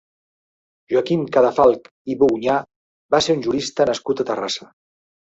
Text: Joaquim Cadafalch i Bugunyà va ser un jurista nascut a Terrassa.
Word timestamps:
Joaquim 0.93 1.19
Cadafalch 1.35 1.85
i 2.13 2.15
Bugunyà 2.21 2.55
va 3.15 3.19
ser 3.25 3.35
un 3.39 3.43
jurista 3.49 3.87
nascut 3.91 4.23
a 4.23 4.27
Terrassa. 4.31 4.67